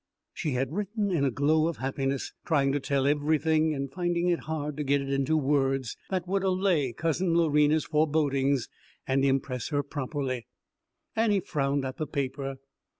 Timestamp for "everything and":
3.05-3.93